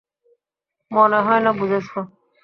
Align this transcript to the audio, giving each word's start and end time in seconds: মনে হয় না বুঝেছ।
মনে 0.91 1.19
হয় 1.25 1.41
না 1.45 1.51
বুঝেছ। 1.59 1.89